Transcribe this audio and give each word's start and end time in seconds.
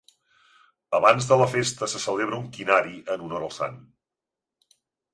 Abans 0.99 1.27
de 1.33 1.37
la 1.41 1.47
festa 1.53 1.91
se 1.93 2.03
celebra 2.07 2.41
un 2.45 2.49
quinari 2.57 2.99
en 3.17 3.27
honor 3.29 3.49
al 3.51 3.57
sant. 3.63 3.81